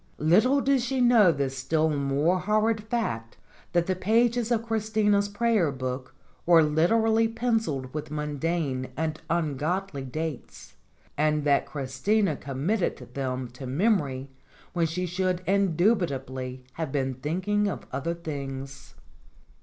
Little 0.17 0.61
did 0.61 0.81
she 0.81 0.99
know 0.99 1.31
the 1.31 1.47
still 1.51 1.87
more 1.91 2.39
horrid 2.39 2.85
fact 2.85 3.37
that 3.71 3.85
the 3.85 3.95
pages 3.95 4.51
of 4.51 4.65
Christina's 4.65 5.29
Prayer 5.29 5.71
Book 5.71 6.15
were 6.47 6.63
literally 6.63 7.27
pencilled 7.27 7.93
with 7.93 8.09
mundane 8.09 8.87
and 8.97 9.21
un 9.29 9.57
godly 9.57 10.01
dates, 10.03 10.73
and 11.19 11.43
that 11.43 11.67
Christina 11.67 12.35
committed 12.35 13.13
them 13.13 13.47
to 13.49 13.67
memory 13.67 14.31
when 14.73 14.87
she 14.87 15.05
should 15.05 15.43
indubitably 15.45 16.63
have 16.73 16.91
been 16.91 17.13
think 17.13 17.47
ing 17.47 17.67
of 17.67 17.85
other 17.93 18.15
things. 18.15 18.95